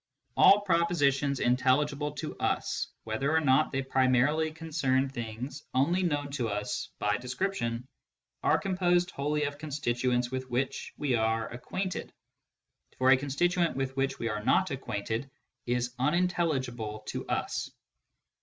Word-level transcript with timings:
All 0.35 0.61
propositions 0.61 1.39
intelligible 1.39 2.11
to 2.13 2.35
us, 2.39 2.87
whether 3.03 3.31
or 3.35 3.39
not 3.39 3.71
they 3.71 3.83
primarily 3.83 4.51
concern 4.51 5.07
things 5.07 5.61
only 5.75 6.01
known 6.01 6.31
to 6.31 6.49
us 6.49 6.89
by 6.97 7.17
description, 7.17 7.87
are 8.41 8.57
composed 8.57 9.11
wholly 9.11 9.43
of 9.43 9.59
constituents 9.59 10.31
with 10.31 10.49
which 10.49 10.91
we 10.97 11.13
are 11.13 11.47
acquainted, 11.49 12.11
for 12.97 13.11
a 13.11 13.15
constituent 13.17 13.75
with 13.77 13.95
which 13.95 14.17
we 14.17 14.27
are 14.27 14.43
not 14.43 14.71
acquainted 14.71 15.29
is 15.67 15.93
unintelligible 15.99 17.01
to 17.09 17.27
us. 17.27 17.69